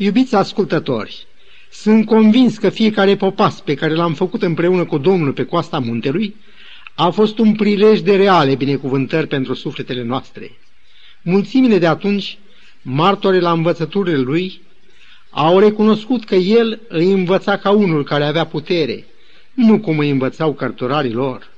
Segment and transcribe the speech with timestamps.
[0.00, 1.26] Iubiți ascultători,
[1.70, 6.36] sunt convins că fiecare popas pe care l-am făcut împreună cu Domnul pe coasta muntelui
[6.94, 10.50] a fost un prilej de reale binecuvântări pentru sufletele noastre.
[11.22, 12.38] Mulțimile de atunci,
[12.82, 14.60] martore la învățăturile lui,
[15.30, 19.04] au recunoscut că el îi învăța ca unul care avea putere,
[19.54, 21.50] nu cum îi învățau cărturarii lor.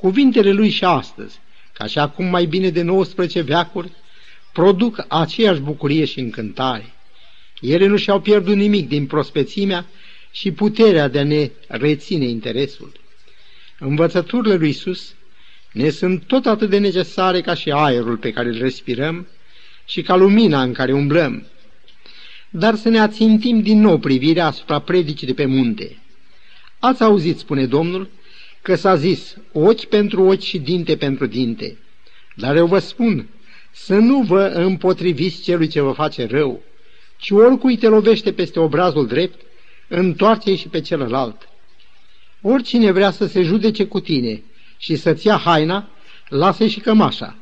[0.00, 1.40] Cuvintele lui și astăzi,
[1.72, 3.90] ca și acum mai bine de 19 veacuri,
[4.52, 6.94] produc aceeași bucurie și încântare.
[7.60, 9.86] Ele nu și-au pierdut nimic din prospețimea
[10.30, 12.92] și puterea de a ne reține interesul.
[13.78, 15.14] Învățăturile lui Isus
[15.72, 19.26] ne sunt tot atât de necesare ca și aerul pe care îl respirăm
[19.84, 21.46] și ca lumina în care umblăm.
[22.50, 25.98] Dar să ne ațintim din nou privirea asupra predicii de pe munte.
[26.78, 28.10] Ați auzit, spune Domnul,
[28.62, 31.78] că s-a zis ochi pentru ochi și dinte pentru dinte.
[32.36, 33.28] Dar eu vă spun
[33.70, 36.62] să nu vă împotriviți celui ce vă face rău,
[37.20, 39.40] ci oricui te lovește peste obrazul drept,
[39.88, 41.48] întoarce-i și pe celălalt.
[42.42, 44.42] Oricine vrea să se judece cu tine
[44.76, 45.88] și să-ți ia haina,
[46.28, 47.36] lasă și cămașa.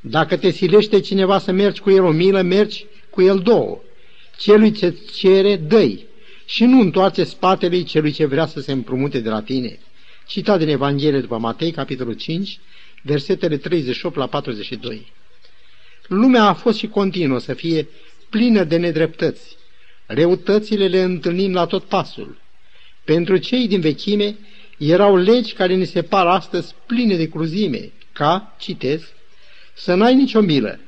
[0.00, 3.80] Dacă te silește cineva să mergi cu el o milă, mergi cu el două.
[4.38, 5.98] Celui ce cere, dă
[6.44, 9.78] și nu întoarce spatele celui ce vrea să se împrumute de la tine.
[10.26, 12.60] Citat din Evanghelie după Matei, capitolul 5,
[13.02, 15.12] versetele 38 la 42.
[16.06, 17.88] Lumea a fost și continuă să fie
[18.30, 19.56] plină de nedreptăți.
[20.06, 22.36] Reutățile le întâlnim la tot pasul.
[23.04, 24.36] Pentru cei din vechime
[24.78, 29.02] erau legi care ni se par astăzi pline de cruzime, ca, citez,
[29.74, 30.80] să n-ai nicio milă,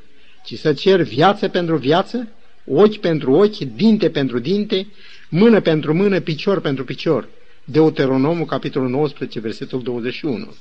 [0.45, 2.29] ci să cer viață pentru viață,
[2.67, 4.87] ochi pentru ochi, dinte pentru dinte,
[5.29, 7.29] mână pentru mână, picior pentru picior.
[7.65, 10.55] Deuteronomul, capitolul 19, versetul 21.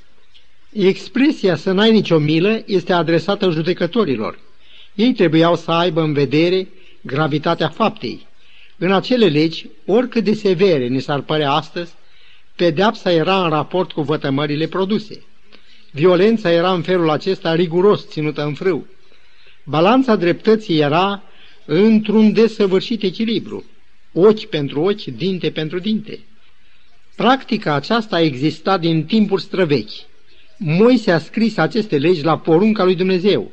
[0.72, 4.38] Expresia să n-ai nicio milă este adresată judecătorilor.
[4.94, 6.68] Ei trebuiau să aibă în vedere
[7.00, 8.26] gravitatea faptei.
[8.78, 11.92] În acele legi, oricât de severe ni s-ar părea astăzi,
[12.56, 15.22] pedeapsa era în raport cu vătămările produse.
[15.90, 18.86] Violența era în felul acesta riguros ținută în frâu.
[19.64, 21.22] Balanța dreptății era
[21.64, 23.64] într-un desăvârșit echilibru,
[24.12, 26.18] ochi pentru ochi, dinte pentru dinte.
[27.16, 30.06] Practica aceasta a existat din timpuri străvechi.
[30.56, 33.50] Moise a scris aceste legi la porunca lui Dumnezeu.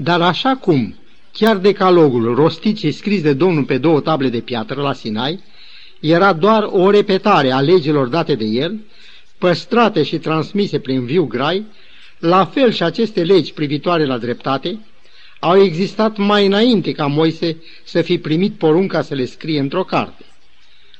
[0.00, 0.94] Dar așa cum
[1.32, 5.40] chiar decalogul rostit și scris de Domnul pe două table de piatră la Sinai
[6.00, 8.80] era doar o repetare a legilor date de el,
[9.38, 11.66] păstrate și transmise prin viu grai,
[12.18, 14.78] la fel și aceste legi privitoare la dreptate
[15.40, 20.24] au existat mai înainte ca Moise să fi primit porunca să le scrie într-o carte.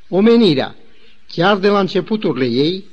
[0.08, 0.76] Omenirea,
[1.28, 2.84] chiar de la începuturile ei,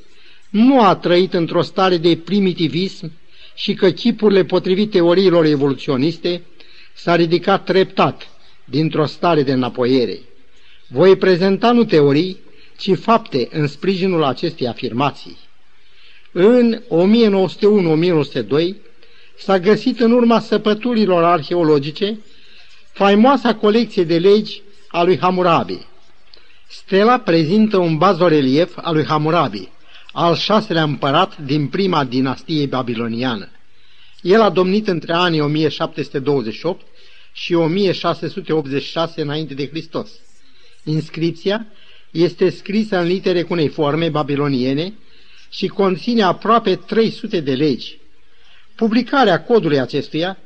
[0.50, 3.12] nu a trăit într-o stare de primitivism
[3.56, 6.42] și că chipurile potrivit teoriilor evoluționiste
[6.94, 8.30] s-a ridicat treptat
[8.66, 10.20] dintr-o stare de înapoiere.
[10.88, 12.38] Voi prezenta nu teorii,
[12.78, 15.38] ci fapte în sprijinul acestei afirmații.
[16.32, 16.82] În
[18.72, 18.76] 1901-1902
[19.38, 22.20] s-a găsit în urma săpăturilor arheologice
[22.94, 25.88] faimoasa colecție de legi a lui Hammurabi.
[26.70, 29.70] Stela prezintă un bazorelief al lui Hammurabi,
[30.18, 33.50] al șaselea împărat din prima dinastie babiloniană.
[34.22, 36.86] El a domnit între anii 1728
[37.34, 40.10] și 1686 înainte de Hristos.
[40.84, 41.66] Inscripția
[42.12, 44.94] este scrisă în litere cuneiforme babiloniene
[45.50, 47.98] și conține aproape 300 de legi.
[48.76, 50.38] Publicarea codului acestuia,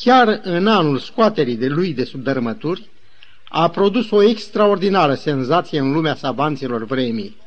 [0.00, 2.88] chiar în anul scoaterii de lui de sub dărâmături,
[3.48, 7.42] a produs o extraordinară senzație în lumea savanților vremii.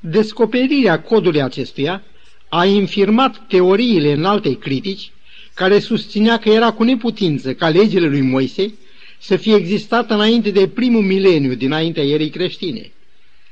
[0.00, 2.02] Descoperirea codului acestuia
[2.48, 5.12] a infirmat teoriile în alte critici
[5.54, 8.74] care susținea că era cu neputință ca legile lui Moise
[9.18, 12.92] să fie existat înainte de primul mileniu dinaintea erei creștine.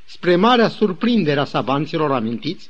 [0.04, 2.68] Spre marea surprindere a savanților amintiți,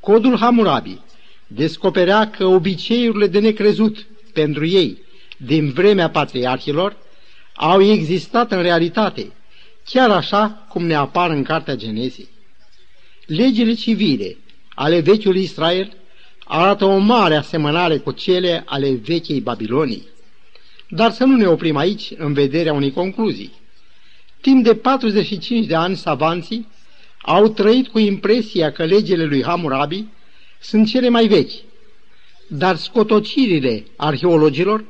[0.00, 1.00] codul Hammurabi
[1.46, 4.98] descoperea că obiceiurile de necrezut pentru ei
[5.36, 6.96] din vremea patriarhilor
[7.54, 9.32] au existat în realitate,
[9.84, 12.28] chiar așa cum ne apar în Cartea Genezii.
[13.26, 14.36] Legile civile
[14.74, 15.96] ale vechiului Israel
[16.44, 20.06] arată o mare asemănare cu cele ale vechei Babilonii.
[20.88, 23.52] Dar să nu ne oprim aici în vederea unei concluzii.
[24.40, 26.68] Timp de 45 de ani, savanții
[27.22, 30.04] au trăit cu impresia că legile lui Hammurabi
[30.60, 31.52] sunt cele mai vechi,
[32.48, 34.84] dar scotocirile arheologilor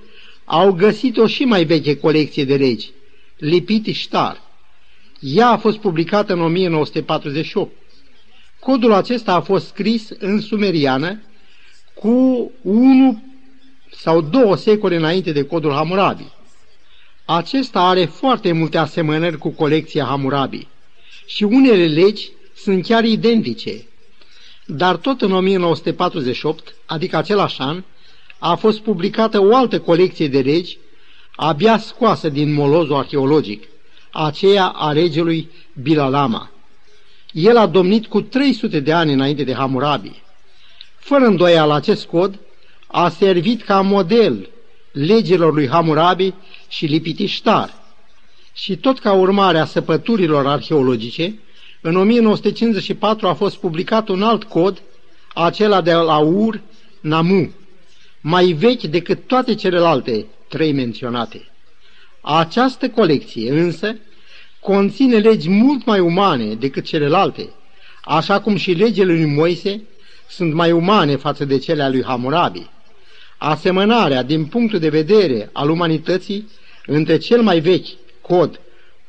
[0.44, 2.90] au găsit o și mai veche colecție de legi,
[3.38, 4.42] Lipit Shtar.
[5.20, 7.72] Ea a fost publicată în 1948.
[8.66, 11.20] Codul acesta a fost scris în sumeriană
[11.94, 13.22] cu unu
[13.90, 16.32] sau două secole înainte de codul Hammurabi.
[17.24, 20.66] Acesta are foarte multe asemănări cu colecția Hammurabi
[21.26, 23.86] și unele legi sunt chiar identice.
[24.66, 27.82] Dar tot în 1948, adică același an,
[28.38, 30.78] a fost publicată o altă colecție de legi,
[31.36, 33.62] abia scoasă din molozul arheologic,
[34.12, 35.50] aceea a regelui
[35.82, 36.50] Bilalama.
[37.36, 40.22] El a domnit cu 300 de ani înainte de Hammurabi.
[40.98, 42.38] Fără îndoială, acest cod
[42.86, 44.48] a servit ca model
[44.92, 46.34] legilor lui Hammurabi
[46.68, 47.74] și Lipitiștar.
[48.52, 51.38] Și tot ca urmare a săpăturilor arheologice,
[51.80, 54.82] în 1954 a fost publicat un alt cod,
[55.34, 56.60] acela de la Ur
[57.00, 57.50] Namu,
[58.20, 61.48] mai vechi decât toate celelalte trei menționate.
[62.20, 63.96] Această colecție însă
[64.66, 67.48] conține legi mult mai umane decât celelalte,
[68.04, 69.82] așa cum și legile lui Moise
[70.28, 72.70] sunt mai umane față de cele a lui Hammurabi.
[73.38, 76.48] Asemănarea din punctul de vedere al umanității
[76.86, 77.86] între cel mai vechi
[78.20, 78.60] cod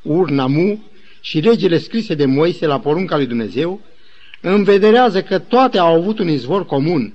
[0.01, 0.83] Urnamu
[1.21, 3.81] și legile scrise de Moise la porunca lui Dumnezeu
[4.41, 7.13] învederează că toate au avut un izvor comun,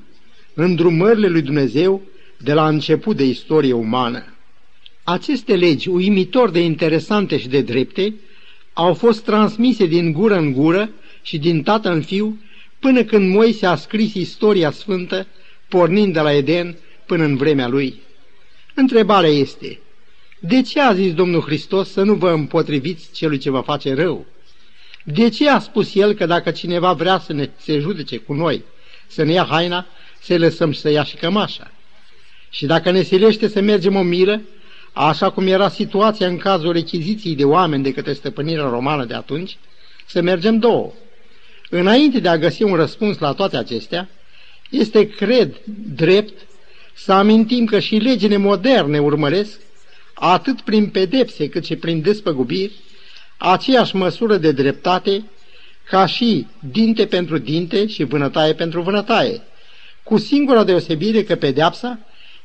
[0.55, 2.03] îndrumările lui Dumnezeu
[2.39, 4.25] de la început de istorie umană.
[5.05, 8.15] Aceste legi, uimitor de interesante și de drepte,
[8.73, 10.91] au fost transmise din gură în gură
[11.23, 12.41] și din tată în fiu,
[12.79, 15.27] până când Moise a scris istoria sfântă,
[15.69, 16.77] pornind de la Eden
[17.07, 18.01] până în vremea lui.
[18.75, 19.79] Întrebarea este,
[20.39, 24.27] de ce a zis Domnul Hristos să nu vă împotriviți celui ce vă face rău?
[25.05, 28.65] De ce a spus El că dacă cineva vrea să ne se judece cu noi,
[29.07, 29.87] să ne ia haina,
[30.21, 31.73] să lăsăm să ia și cămașa?
[32.51, 34.41] Și dacă ne silește să mergem o milă,
[34.93, 39.59] așa cum era situația în cazul rechiziției de oameni de către stăpânirea romană de atunci,
[40.07, 40.93] să mergem două.
[41.71, 44.09] Înainte de a găsi un răspuns la toate acestea,
[44.71, 45.61] este, cred,
[45.95, 46.47] drept
[46.95, 49.61] să amintim că și legile moderne urmăresc,
[50.15, 52.73] atât prin pedepse cât și prin despăgubiri,
[53.37, 55.25] aceeași măsură de dreptate
[55.89, 59.43] ca și dinte pentru dinte și vânătaie pentru vânătaie,
[60.03, 61.99] cu singura deosebire că pedeapsa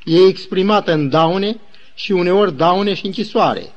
[0.04, 1.56] e exprimată în daune
[1.98, 3.72] și uneori daune și închisoare.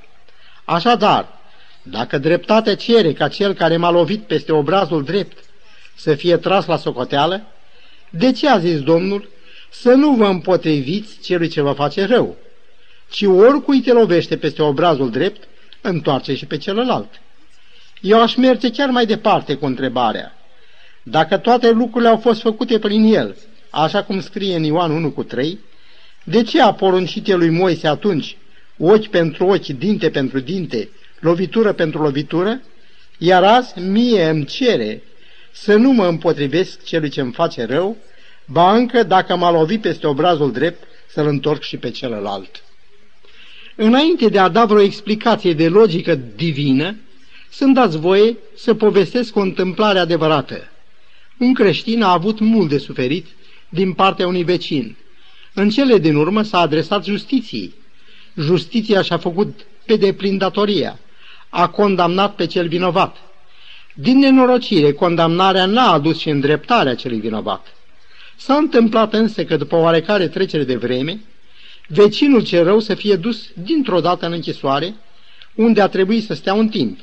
[0.65, 1.39] Așadar,
[1.81, 5.38] dacă dreptatea cere ca cel care m-a lovit peste obrazul drept
[5.95, 7.41] să fie tras la socoteală,
[8.09, 9.29] de ce a zis Domnul
[9.71, 12.35] să nu vă împotriviți celui ce vă face rău,
[13.09, 15.47] ci oricui te lovește peste obrazul drept,
[15.81, 17.21] întoarce și pe celălalt.
[18.01, 20.35] Eu aș merge chiar mai departe cu întrebarea.
[21.03, 23.35] Dacă toate lucrurile au fost făcute prin el,
[23.69, 25.59] așa cum scrie în Ioan 1 cu 3,
[26.23, 28.38] de ce a poruncit el lui Moise atunci
[28.77, 30.89] ochi pentru ochi, dinte pentru dinte,
[31.19, 32.62] lovitură pentru lovitură,
[33.18, 35.03] iar azi mie îmi cere
[35.51, 37.97] să nu mă împotrivesc celui ce îmi face rău,
[38.45, 42.63] ba încă dacă m-a lovit peste obrazul drept, să-l întorc și pe celălalt.
[43.75, 46.95] Înainte de a da vreo explicație de logică divină,
[47.50, 50.71] să-mi dați voie să povestesc o întâmplare adevărată.
[51.38, 53.25] Un creștin a avut mult de suferit
[53.69, 54.95] din partea unui vecin.
[55.53, 57.74] În cele din urmă s-a adresat justiției.
[58.36, 61.00] Justiția și-a făcut pe deplin datoria.
[61.50, 63.18] A condamnat pe cel vinovat.
[63.94, 67.68] Din nenorocire, condamnarea n-a adus și îndreptarea celui vinovat.
[68.36, 71.21] S-a întâmplat însă că după oarecare trecere de vreme,
[71.88, 74.95] vecinul ce rău să fie dus dintr-o dată în închisoare,
[75.56, 77.00] unde a trebuit să stea un timp.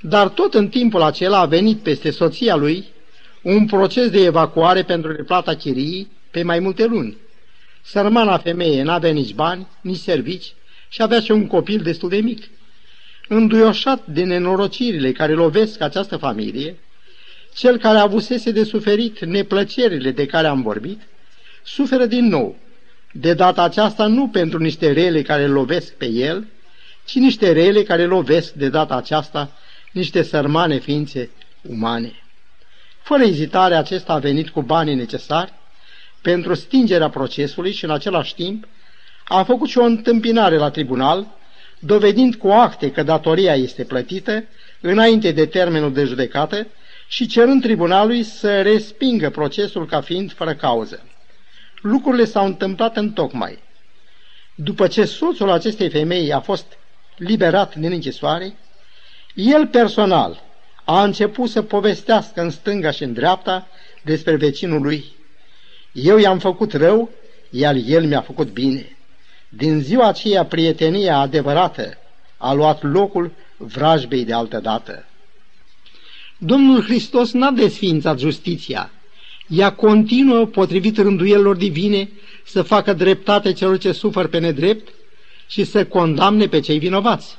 [0.00, 2.84] Dar tot în timpul acela a venit peste soția lui
[3.42, 7.16] un proces de evacuare pentru replata chiriei pe mai multe luni.
[7.86, 10.54] Sărmana femeie n-avea nici bani, nici servici
[10.88, 12.48] și avea și un copil destul de mic.
[13.28, 16.78] Înduioșat de nenorocirile care lovesc această familie,
[17.54, 21.00] cel care avusese de suferit neplăcerile de care am vorbit,
[21.64, 22.56] suferă din nou,
[23.12, 26.46] de data aceasta nu pentru niște rele care lovesc pe el,
[27.04, 29.50] ci niște rele care lovesc de data aceasta
[29.92, 31.30] niște sărmane ființe
[31.62, 32.12] umane.
[33.02, 35.52] Fără ezitare, acesta a venit cu banii necesari
[36.24, 38.64] pentru stingerea procesului și în același timp
[39.24, 41.26] a făcut și o întâmpinare la tribunal,
[41.78, 44.44] dovedind cu acte că datoria este plătită
[44.80, 46.66] înainte de termenul de judecată
[47.08, 51.02] și cerând tribunalului să respingă procesul ca fiind fără cauză.
[51.80, 53.58] Lucrurile s-au întâmplat în tocmai.
[54.54, 56.66] După ce soțul acestei femei a fost
[57.16, 58.56] liberat din închisoare,
[59.34, 60.42] el personal
[60.84, 63.68] a început să povestească în stânga și în dreapta
[64.02, 65.22] despre vecinul lui.
[65.94, 67.10] Eu i-am făcut rău,
[67.50, 68.96] iar el mi-a făcut bine.
[69.48, 71.98] Din ziua aceea prietenia adevărată
[72.36, 75.04] a luat locul vrajbei de altă dată.
[76.38, 78.90] Domnul Hristos n-a desfințat justiția.
[79.48, 82.10] Ea continuă, potrivit rânduielor divine,
[82.44, 84.88] să facă dreptate celor ce sufăr pe nedrept
[85.46, 87.36] și să condamne pe cei vinovați.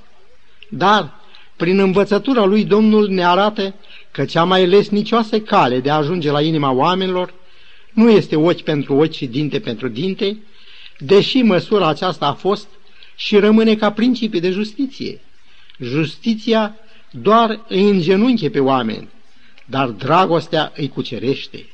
[0.70, 1.20] Dar,
[1.56, 3.76] prin învățătura lui Domnul ne arată
[4.12, 7.34] că cea mai lesnicioasă cale de a ajunge la inima oamenilor
[7.96, 10.38] nu este ochi pentru ochi și dinte pentru dinte,
[11.00, 12.68] deși măsura aceasta a fost
[13.16, 15.22] și rămâne ca principiu de justiție.
[15.80, 16.76] Justiția
[17.12, 19.08] doar îi îngenunche pe oameni,
[19.66, 21.66] dar dragostea îi cucerește.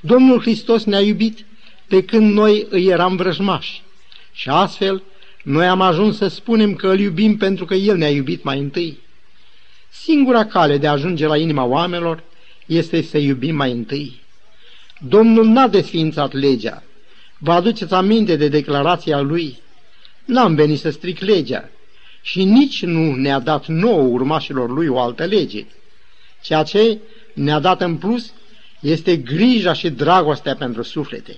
[0.00, 1.44] Domnul Hristos ne-a iubit
[1.88, 3.82] pe când noi îi eram vrăjmași
[4.32, 5.02] și astfel
[5.42, 8.98] noi am ajuns să spunem că îl iubim pentru că El ne-a iubit mai întâi.
[9.88, 12.22] Singura cale de a ajunge la inima oamenilor
[12.66, 14.19] este să iubim mai întâi.
[15.08, 16.82] Domnul n-a desființat legea.
[17.38, 19.58] Vă aduceți aminte de declarația lui?
[20.24, 21.68] N-am venit să stric legea
[22.22, 25.66] și nici nu ne-a dat nouă urmașilor lui o altă lege.
[26.42, 26.98] Ceea ce
[27.34, 28.32] ne-a dat în plus
[28.80, 31.36] este grija și dragostea pentru suflete.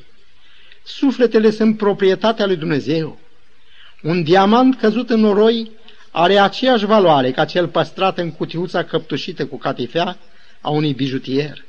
[0.84, 3.18] Sufletele sunt proprietatea lui Dumnezeu.
[4.02, 5.70] Un diamant căzut în noroi
[6.10, 10.16] are aceeași valoare ca cel păstrat în cutiuța căptușită cu catifea
[10.60, 11.64] a unui bijutier.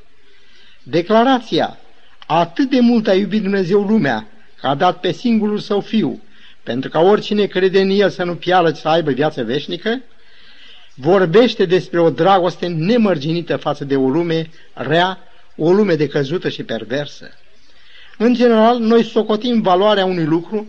[0.83, 1.77] Declarația,
[2.39, 4.27] atât de mult a iubit Dumnezeu lumea,
[4.59, 6.21] că a dat pe singurul său fiu,
[6.63, 10.01] pentru ca oricine crede în el să nu piară, să aibă viață veșnică,
[10.95, 15.19] vorbește despre o dragoste nemărginită față de o lume rea,
[15.55, 17.29] o lume decăzută și perversă.
[18.17, 20.67] În general, noi socotim valoarea unui lucru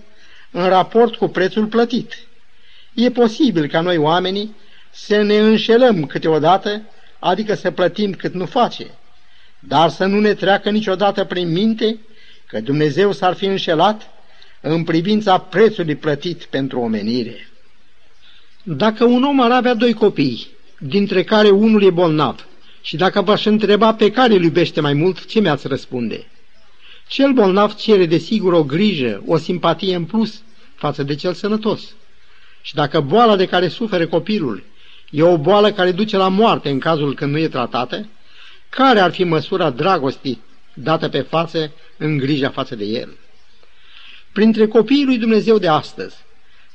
[0.51, 2.15] în raport cu prețul plătit.
[2.95, 4.57] E posibil ca noi oamenii
[4.91, 6.83] să ne înșelăm câteodată,
[7.19, 8.87] adică să plătim cât nu face,
[9.69, 11.99] dar să nu ne treacă niciodată prin minte
[12.47, 14.11] că Dumnezeu s-ar fi înșelat
[14.61, 17.49] în privința prețului plătit pentru omenire.
[18.63, 20.47] Dacă un om ar avea doi copii,
[20.79, 22.47] dintre care unul e bolnav,
[22.83, 26.27] și dacă v-aș întreba pe care îl iubește mai mult, ce mi-ați răspunde?
[27.09, 30.43] Cel bolnav cere de sigur o grijă, o simpatie în plus
[30.75, 31.95] față de cel sănătos.
[32.63, 34.65] Și dacă boala de care suferă copilul
[35.11, 38.07] e o boală care duce la moarte în cazul când nu e tratată,
[38.75, 40.43] care ar fi măsura dragostii
[40.75, 43.17] dată pe față în grija față de el?
[44.33, 46.17] Printre copiii lui Dumnezeu de astăzi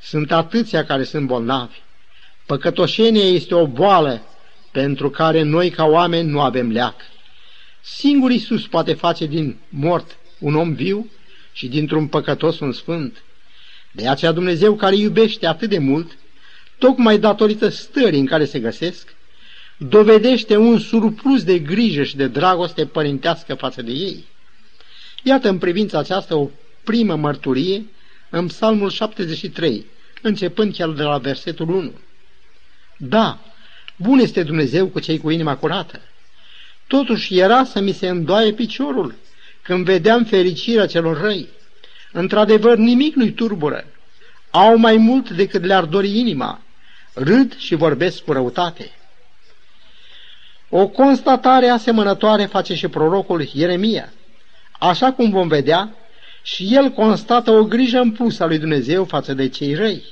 [0.01, 1.75] sunt atâția care sunt bolnavi.
[2.45, 4.21] Păcătoșenia este o boală
[4.71, 6.95] pentru care noi ca oameni nu avem leac.
[7.81, 11.09] Singur Iisus poate face din mort un om viu
[11.51, 13.23] și dintr-un păcătos un sfânt.
[13.91, 16.17] De aceea Dumnezeu care iubește atât de mult,
[16.77, 19.17] tocmai datorită stării în care se găsesc,
[19.81, 24.25] dovedește un surplus de grijă și de dragoste părintească față de ei.
[25.23, 26.49] Iată în privința aceasta o
[26.83, 27.85] primă mărturie
[28.29, 29.85] în Psalmul 73,
[30.21, 31.91] începând chiar de la versetul 1.
[32.97, 33.39] Da,
[33.95, 36.01] bun este Dumnezeu cu cei cu inima curată.
[36.87, 39.15] Totuși era să mi se îndoaie piciorul
[39.61, 41.47] când vedeam fericirea celor răi.
[42.11, 43.85] Într-adevăr, nimic nu-i turbură.
[44.49, 46.61] Au mai mult decât le-ar dori inima.
[47.13, 48.91] Râd și vorbesc cu răutate.
[50.69, 54.13] O constatare asemănătoare face și prorocul Ieremia.
[54.79, 55.95] Așa cum vom vedea,
[56.41, 60.03] și el constată o grijă în plus a lui Dumnezeu față de cei răi.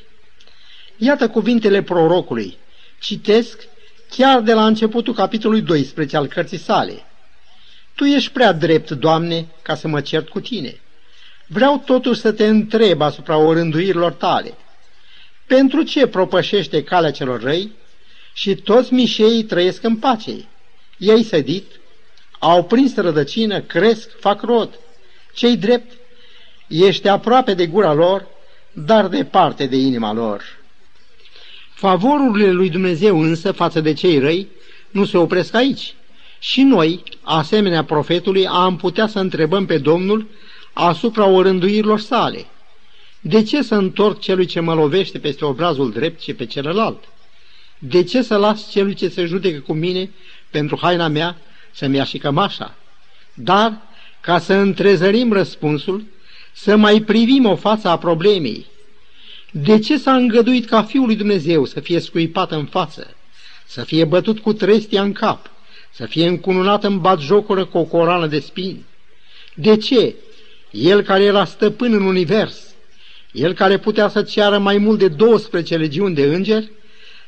[0.98, 2.58] Iată cuvintele prorocului.
[3.00, 3.68] Citesc
[4.10, 7.06] chiar de la începutul capitolului 12 al cărții sale.
[7.96, 10.80] Tu ești prea drept, Doamne, ca să mă cert cu tine.
[11.48, 14.54] Vreau totuși să te întreb asupra orânduirilor tale.
[15.48, 17.72] Pentru ce propășește calea celor răi
[18.38, 20.46] și toți mișeii trăiesc în pace?
[20.98, 21.66] Ei sădit,
[22.40, 24.80] au prins rădăcină, cresc, fac rod.
[25.34, 25.92] Cei drept
[26.68, 28.28] Ești aproape de gura lor,
[28.74, 30.44] dar departe de inima lor.
[31.74, 34.48] Favorurile lui Dumnezeu însă față de cei răi
[34.90, 35.96] nu se opresc aici.
[36.40, 40.28] Și noi, asemenea profetului, am putea să întrebăm pe Domnul
[40.74, 42.46] asupra orânduirilor sale.
[43.22, 47.04] De ce să întorc celui ce mă lovește peste obrazul drept și pe celălalt?
[47.80, 50.10] De ce să las celui ce se judecă cu mine
[50.50, 51.38] pentru haina mea
[51.72, 52.76] să-mi ia și cămașa?
[53.34, 53.82] Dar,
[54.22, 56.06] ca să întrezărim răspunsul,
[56.54, 58.66] să mai privim o față a problemei.
[59.52, 63.16] De ce s-a îngăduit ca Fiul lui Dumnezeu să fie scuipat în față,
[63.66, 65.52] să fie bătut cu trestia în cap,
[65.92, 68.86] să fie încununat în batjocură cu o coroană de spini?
[69.54, 70.16] De ce?
[70.72, 72.76] El care era stăpân în univers,
[73.32, 76.72] el care putea să ceară mai mult de 12 legiuni de îngeri,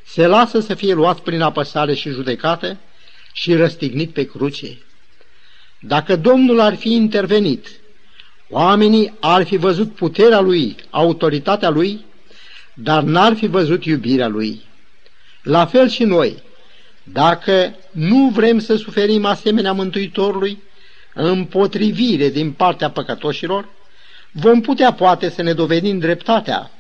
[0.06, 2.78] se lasă să fie luat prin apăsare și judecată
[3.34, 4.78] și răstignit pe cruce.
[5.80, 7.68] Dacă Domnul ar fi intervenit
[8.50, 12.06] Oamenii ar fi văzut puterea lui, autoritatea lui,
[12.74, 14.62] dar n-ar fi văzut iubirea lui.
[15.44, 16.44] La fel și noi,
[17.04, 20.64] dacă nu vrem să suferim asemenea Mântuitorului,
[21.14, 23.70] împotrivire din partea păcătoșilor,
[24.32, 26.72] vom putea poate să ne dovedim dreptatea,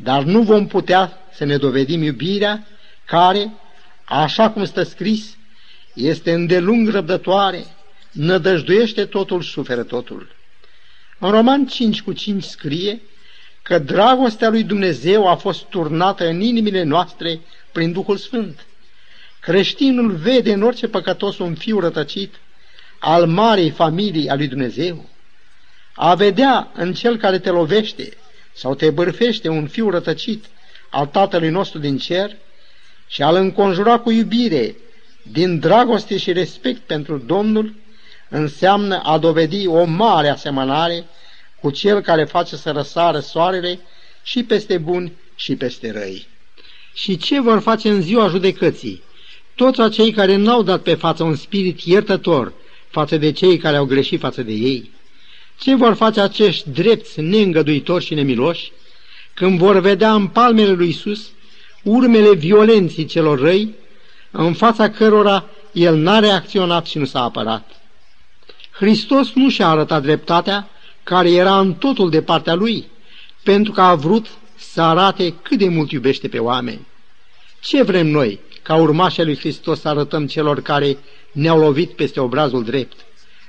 [0.00, 2.66] dar nu vom putea să ne dovedim iubirea
[3.04, 3.52] care,
[4.04, 5.36] așa cum stă scris,
[5.94, 7.64] este îndelung răbdătoare,
[8.12, 10.36] nădăjduiește totul, suferă totul.
[11.18, 13.00] În Roman 5 cu 5 scrie
[13.62, 17.40] că dragostea lui Dumnezeu a fost turnată în inimile noastre
[17.72, 18.66] prin Duhul Sfânt.
[19.40, 22.34] Creștinul vede în orice păcătos un fiu rătăcit
[22.98, 25.08] al marei familii a lui Dumnezeu.
[25.94, 28.16] A vedea în cel care te lovește
[28.58, 30.44] sau te bârfește un fiu rătăcit
[30.90, 32.36] al Tatălui nostru din cer
[33.06, 34.76] și al înconjura cu iubire,
[35.22, 37.74] din dragoste și respect pentru Domnul,
[38.28, 41.04] înseamnă a dovedi o mare asemănare
[41.60, 43.78] cu cel care face să răsară soarele
[44.22, 46.26] și peste buni și peste răi.
[46.94, 49.02] Și ce vor face în ziua judecății?
[49.54, 52.52] Toți acei care n-au dat pe față un spirit iertător
[52.90, 54.90] față de cei care au greșit față de ei?
[55.60, 58.72] Ce vor face acești drepți neîngăduitori și nemiloși
[59.34, 61.30] când vor vedea în palmele lui Isus
[61.82, 63.74] urmele violenții celor răi,
[64.30, 67.70] în fața cărora el n-a reacționat și nu s-a apărat?
[68.70, 70.68] Hristos nu și-a arătat dreptatea,
[71.02, 72.84] care era în totul de partea lui,
[73.42, 76.86] pentru că a vrut să arate cât de mult iubește pe oameni.
[77.60, 80.98] Ce vrem noi, ca urmașii lui Hristos, să arătăm celor care
[81.32, 82.96] ne-au lovit peste obrazul drept?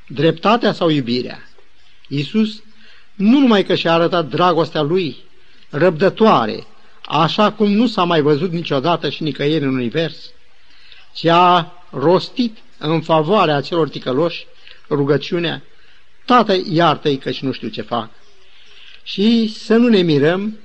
[0.07, 1.48] Dreptatea sau iubirea?
[2.11, 2.63] Iisus
[3.15, 5.17] nu numai că și-a arătat dragostea lui,
[5.69, 6.67] răbdătoare,
[7.05, 10.15] așa cum nu s-a mai văzut niciodată și nicăieri în univers,
[11.13, 14.45] ci a rostit în favoarea celor ticăloși
[14.89, 15.63] rugăciunea,
[16.25, 18.09] Tată, iartă-i că și nu știu ce fac.
[19.03, 20.57] Și să nu ne mirăm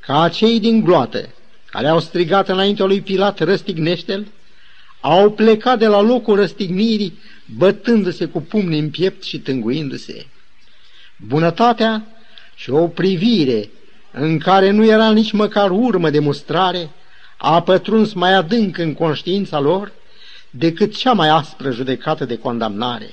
[0.00, 1.28] ca acei din gloată,
[1.70, 4.26] care au strigat înaintea lui Pilat, răstignește-l,
[5.00, 7.18] au plecat de la locul răstignirii,
[7.56, 10.26] bătându-se cu pumni în piept și tânguindu-se.
[11.16, 12.06] Bunătatea
[12.54, 13.70] și o privire
[14.12, 16.90] în care nu era nici măcar urmă de mustrare,
[17.36, 19.92] a pătruns mai adânc în conștiința lor
[20.50, 23.10] decât cea mai aspră judecată de condamnare.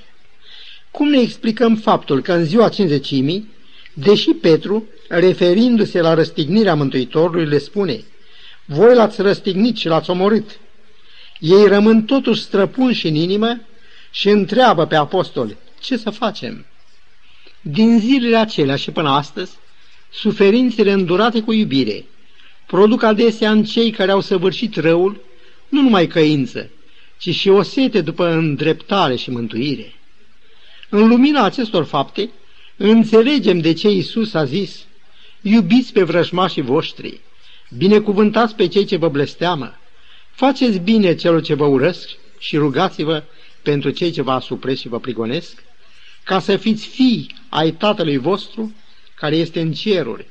[0.92, 3.50] Cum ne explicăm faptul că în ziua cinzecimii,
[3.94, 8.04] deși Petru, referindu-se la răstignirea Mântuitorului, le spune
[8.66, 10.60] Voi l-ați răstignit și l-ați omorât.
[11.40, 13.62] Ei rămân totuși străpunși în inimă
[14.12, 16.66] și întreabă pe apostoli, ce să facem?
[17.62, 19.52] Din zilele acelea și până astăzi,
[20.12, 22.06] suferințele îndurate cu iubire
[22.72, 25.22] produc adesea în cei care au săvârșit răul
[25.70, 26.70] nu numai căință,
[27.18, 29.94] ci și o sete după îndreptare și mântuire.
[30.90, 32.30] În lumina acestor fapte,
[32.78, 34.86] înțelegem de ce Isus a zis,
[35.42, 37.20] iubiți pe vrăjmașii voștri,
[37.78, 39.80] binecuvântați pe cei ce vă blesteamă,
[40.32, 43.24] faceți bine celor ce vă urăsc și rugați-vă
[43.62, 45.64] pentru cei ce vă asupresc și vă prigonesc,
[46.24, 48.76] ca să fiți fii ai Tatălui vostru
[49.16, 50.28] care este în ceruri,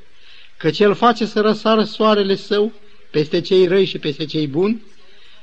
[0.56, 2.72] că cel face să răsară soarele său
[3.10, 4.82] peste cei răi și peste cei buni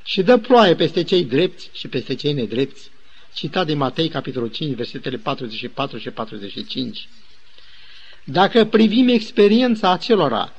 [0.04, 2.90] și dă ploaie peste cei drepți și peste cei nedrepți
[3.32, 7.08] citat de Matei, capitolul 5, versetele 44 și 45.
[8.24, 10.52] Dacă privim experiența acelora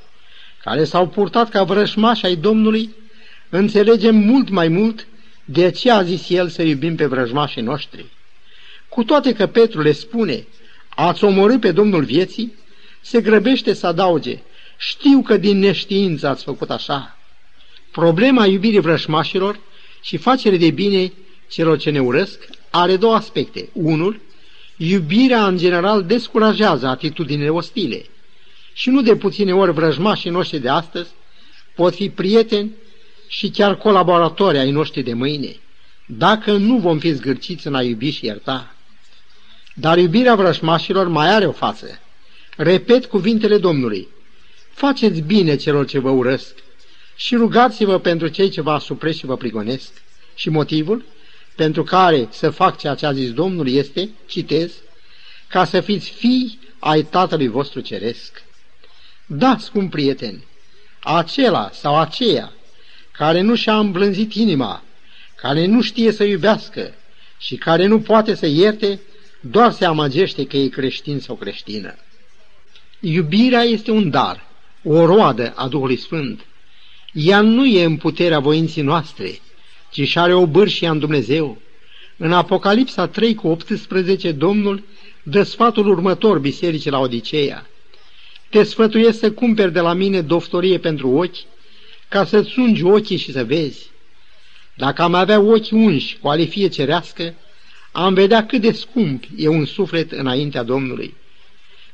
[0.63, 2.95] care s-au purtat ca vrășmași ai Domnului,
[3.49, 5.07] înțelegem mult mai mult
[5.45, 8.05] de ce a zis El să iubim pe vrăjmașii noștri.
[8.89, 10.47] Cu toate că Petru le spune,
[10.89, 12.53] ați omorât pe Domnul vieții,
[13.01, 14.39] se grăbește să adauge,
[14.77, 17.17] știu că din neștiință ați făcut așa.
[17.91, 19.59] Problema iubirii vrășmașilor
[20.01, 21.13] și facere de bine
[21.49, 23.69] celor ce ne urăsc are două aspecte.
[23.73, 24.21] Unul,
[24.77, 28.05] iubirea în general descurajează atitudinile ostile
[28.73, 31.09] și nu de puține ori vrăjmașii noștri de astăzi
[31.75, 32.71] pot fi prieteni
[33.27, 35.55] și chiar colaboratori ai noștri de mâine,
[36.05, 38.75] dacă nu vom fi zgârciți în a iubi și ierta.
[39.79, 41.99] Dar iubirea vrăjmașilor mai are o față.
[42.57, 44.07] Repet cuvintele Domnului.
[44.73, 46.55] Faceți bine celor ce vă urăsc
[47.15, 49.91] și rugați-vă pentru cei ce vă asupresc și vă prigonesc.
[50.35, 51.03] Și motivul?
[51.59, 54.71] pentru care să fac ceea ce a zis Domnul este, citez,
[55.47, 58.43] ca să fiți fii ai Tatălui vostru Ceresc.
[59.25, 60.43] Da, scump prieteni,
[60.99, 62.51] acela sau aceea
[63.11, 64.83] care nu și-a îmblânzit inima,
[65.35, 66.93] care nu știe să iubească
[67.37, 68.99] și care nu poate să ierte,
[69.39, 71.95] doar se amăgește că e creștin sau creștină.
[72.99, 74.47] Iubirea este un dar,
[74.83, 76.45] o roadă a Duhului Sfânt.
[77.13, 79.39] Ea nu e în puterea voinții noastre,
[79.91, 81.57] ci și are o bârșie în Dumnezeu.
[82.17, 84.83] În Apocalipsa 3 cu 18, Domnul
[85.23, 87.69] dă sfatul următor bisericii la Odiseea.
[88.49, 91.37] Te sfătuiesc să cumperi de la mine doftorie pentru ochi,
[92.07, 93.89] ca să-ți ungi ochii și să vezi.
[94.75, 97.33] Dacă am avea ochi unși cu alifie cerească,
[97.91, 101.15] am vedea cât de scump e un suflet înaintea Domnului.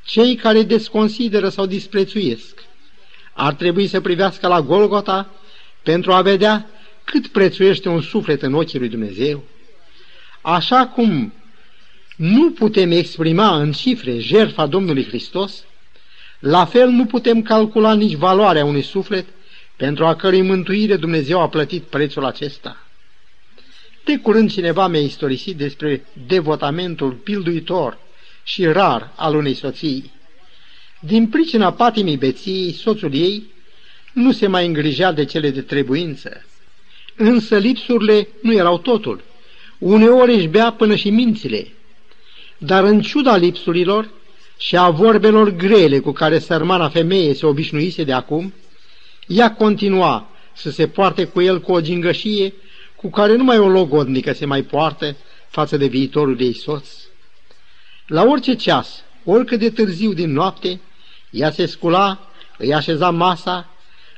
[0.05, 2.63] Cei care desconsideră sau disprețuiesc
[3.33, 5.29] ar trebui să privească la Golgota
[5.83, 6.69] pentru a vedea
[7.03, 9.43] cât prețuiește un suflet în ochii lui Dumnezeu.
[10.41, 11.33] Așa cum
[12.15, 15.63] nu putem exprima în cifre jertfa Domnului Hristos,
[16.39, 19.25] la fel nu putem calcula nici valoarea unui suflet
[19.75, 22.84] pentru a cărui mântuire Dumnezeu a plătit prețul acesta.
[24.05, 27.97] De curând cineva mi-a istorisit despre devotamentul pilduitor
[28.43, 30.11] și rar al unei soții.
[30.99, 33.43] Din pricina patimii beției, soțul ei
[34.13, 36.45] nu se mai îngrijea de cele de trebuință.
[37.15, 39.23] Însă lipsurile nu erau totul.
[39.77, 41.67] Uneori își bea până și mințile.
[42.57, 44.09] Dar în ciuda lipsurilor
[44.57, 48.53] și a vorbelor grele cu care sărmana femeie se obișnuise de acum,
[49.27, 52.53] ea continua să se poarte cu el cu o gingășie
[53.05, 55.15] cu care numai o logodnică se mai poartă
[55.47, 56.87] față de viitorul ei soț.
[58.07, 60.81] La orice ceas, oricât de târziu din noapte,
[61.29, 62.19] ea se scula,
[62.57, 63.69] îi așeza masa,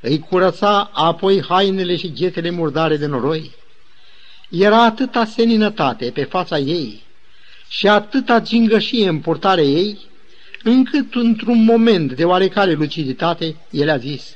[0.02, 3.56] îi curăța apoi hainele și ghetele murdare de noroi.
[4.50, 7.04] Era atâta seninătate pe fața ei
[7.68, 10.00] și atâta gingășie în purtarea ei,
[10.64, 14.36] încât într-un moment de oarecare luciditate, el a zis,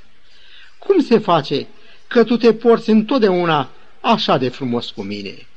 [0.78, 1.68] Cum se face
[2.08, 3.70] că tu te porți întotdeauna
[4.02, 5.48] așa de frumos cu mine?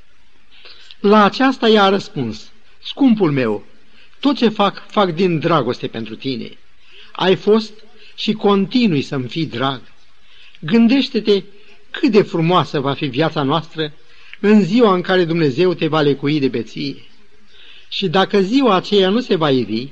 [1.00, 2.52] La aceasta i-a răspuns,
[2.86, 3.64] Scumpul meu,
[4.20, 6.58] tot ce fac, fac din dragoste pentru tine.
[7.12, 7.72] Ai fost
[8.14, 9.80] și continui să-mi fii drag.
[10.60, 11.42] Gândește-te
[11.90, 13.92] cât de frumoasă va fi viața noastră
[14.40, 16.96] în ziua în care Dumnezeu te va lecui de beție.
[17.88, 19.88] Și dacă ziua aceea nu se va ivi,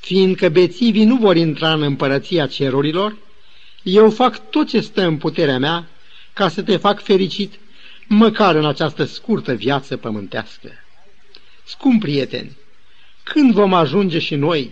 [0.00, 3.16] fiindcă bețivii nu vor intra în împărăția cerurilor,
[3.82, 5.88] eu fac tot ce stă în puterea mea
[6.32, 7.54] ca să te fac fericit,
[8.06, 10.70] măcar în această scurtă viață pământească.
[11.64, 12.56] Scump prieteni,
[13.22, 14.70] când vom ajunge și noi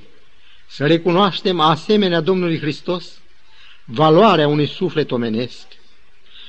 [0.68, 3.20] să recunoaștem asemenea Domnului Hristos
[3.84, 5.66] valoarea unui suflet omenesc?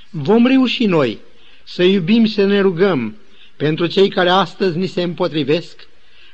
[0.10, 1.20] Vom reuși noi
[1.64, 3.16] să iubim și să ne rugăm
[3.56, 5.88] pentru cei care astăzi ni se împotrivesc,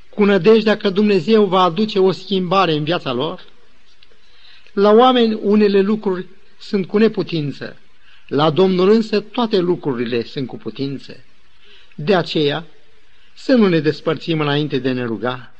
[0.09, 3.45] cu nădejdea că Dumnezeu va aduce o schimbare în viața lor?
[4.73, 6.25] La oameni unele lucruri
[6.59, 7.77] sunt cu neputință,
[8.27, 11.23] la Domnul însă toate lucrurile sunt cu putință.
[11.95, 12.65] De aceea,
[13.33, 15.51] să nu ne despărțim înainte de ne ruga.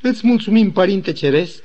[0.00, 1.62] Îți mulțumim, Părinte Ceresc,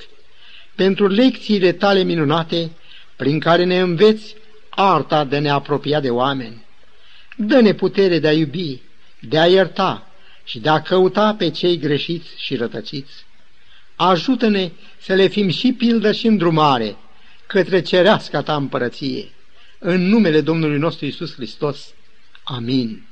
[0.76, 2.72] pentru lecțiile tale minunate
[3.16, 4.36] prin care ne înveți
[4.70, 6.66] arta de a ne apropia de oameni.
[7.36, 8.82] Dă-ne putere de a iubi,
[9.20, 10.08] de a ierta
[10.44, 13.26] și de a căuta pe cei greșiți și rătăciți.
[13.96, 16.96] Ajută-ne să le fim și pildă și îndrumare
[17.48, 19.30] către cereasca ta împărăție.
[19.84, 21.94] În numele Domnului nostru Isus Hristos.
[22.44, 23.11] Amin.